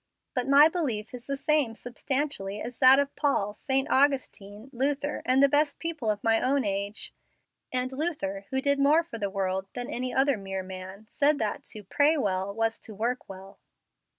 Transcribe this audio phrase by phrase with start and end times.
[0.33, 3.87] But my belief is the same substantially as that of Paul, St.
[3.87, 7.13] Augustine, Luther, and the best people of my own age;
[7.71, 11.65] and Luther, who did more for the world than any other mere man, said that
[11.65, 13.59] to 'pray well was to work well.'"